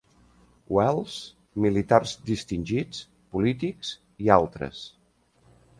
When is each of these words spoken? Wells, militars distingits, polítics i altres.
Wells, 0.77 1.17
militars 1.65 2.15
distingits, 2.31 3.05
polítics 3.37 3.95
i 4.27 4.37
altres. 4.41 4.85